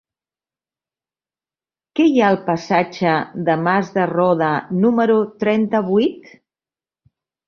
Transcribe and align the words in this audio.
Què 1.99 2.05
hi 2.11 2.15
ha 2.23 2.29
al 2.31 2.37
passatge 2.47 3.11
de 3.49 3.57
Mas 3.65 3.91
de 3.97 4.05
Roda 4.13 4.49
número 4.87 5.19
trenta-vuit? 5.45 6.33